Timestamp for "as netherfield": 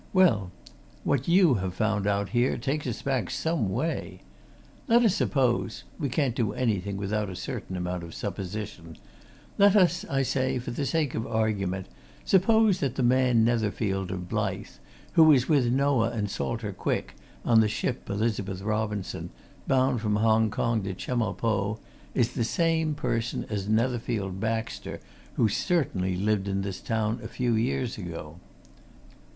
23.51-24.39